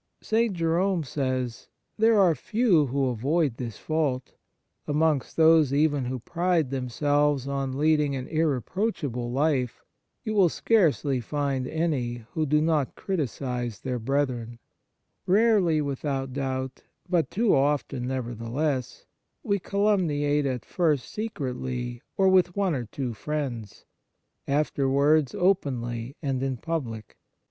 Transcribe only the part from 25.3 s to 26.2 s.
openly